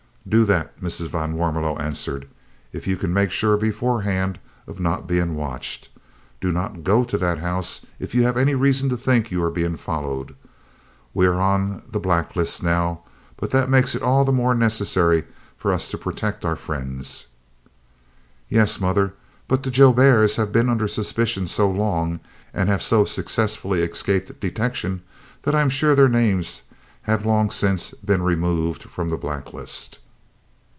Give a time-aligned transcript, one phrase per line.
[0.29, 1.07] "Do that," Mrs.
[1.09, 2.27] van Warmelo answered,
[2.71, 5.89] "if you can make sure beforehand of not being watched.
[6.39, 9.77] Don't go to that house if you have any reason to think you are being
[9.77, 10.35] followed.
[11.15, 13.01] We are on the black list now,
[13.35, 15.23] but that makes it all the more necessary
[15.57, 17.25] for us to protect our friends."
[18.47, 19.15] "Yes, mother;
[19.47, 22.19] but the Jouberts have been under suspicion so long
[22.53, 25.01] and have so successfully escaped detection
[25.41, 26.61] that I am sure their names
[27.01, 29.97] have long since been removed from the black list."